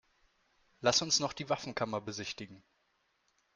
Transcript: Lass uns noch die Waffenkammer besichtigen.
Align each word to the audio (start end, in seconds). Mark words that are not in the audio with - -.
Lass 0.79 1.03
uns 1.03 1.19
noch 1.19 1.31
die 1.31 1.47
Waffenkammer 1.47 2.01
besichtigen. 2.01 2.63